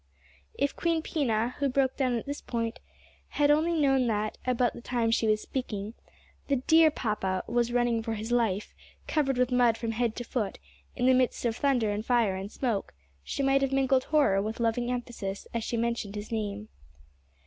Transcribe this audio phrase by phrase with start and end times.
[0.57, 2.79] If Queen Pina, who broke down at this point,
[3.27, 5.93] had only known that, about the time she was speaking,
[6.47, 8.73] the dear papa was running for his life,
[9.05, 10.57] covered with mud from head to foot,
[10.95, 14.59] in the midst of thunder and fire and smoke, she might have mingled horror with
[14.59, 16.69] loving emphasis as she mentioned his name.